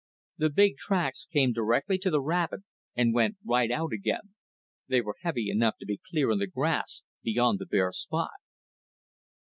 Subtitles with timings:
[0.39, 2.61] The big tracks came directly to the rabbit
[2.95, 4.33] and went right out again.
[4.87, 8.31] They were heavy enough to be clear in the grass beyond the bare spot.